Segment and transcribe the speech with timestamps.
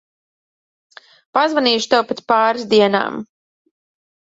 [1.39, 3.23] Pazvanīšu tev pēc pāris dienām.